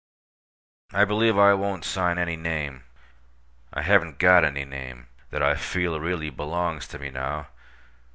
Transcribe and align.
I 0.93 1.05
believe 1.05 1.37
I 1.37 1.53
won't 1.53 1.85
sign 1.85 2.17
any 2.17 2.35
name—I 2.35 3.83
haven't 3.83 4.17
got 4.17 4.43
any 4.43 4.65
name—that 4.65 5.43
I 5.43 5.53
feel 5.53 5.99
really 5.99 6.31
belongs 6.31 6.87
to 6.87 6.97
me 6.97 7.11
now. 7.11 7.49